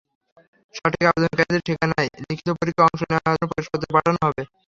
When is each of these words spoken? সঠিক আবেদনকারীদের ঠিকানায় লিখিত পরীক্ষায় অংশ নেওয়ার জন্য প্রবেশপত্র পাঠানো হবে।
সঠিক 0.75 1.03
আবেদনকারীদের 1.09 1.65
ঠিকানায় 1.67 2.09
লিখিত 2.21 2.47
পরীক্ষায় 2.59 2.87
অংশ 2.87 3.01
নেওয়ার 3.03 3.25
জন্য 3.31 3.49
প্রবেশপত্র 3.49 3.87
পাঠানো 3.95 4.19
হবে। 4.23 4.43